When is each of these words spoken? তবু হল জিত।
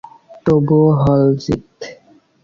তবু 0.43 0.79
হল 1.01 1.21
জিত। 1.41 1.65